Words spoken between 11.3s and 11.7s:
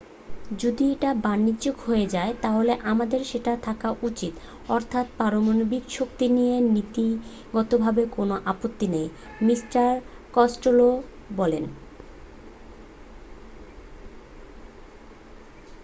বললেন